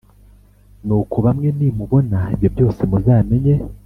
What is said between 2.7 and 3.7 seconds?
muzamenye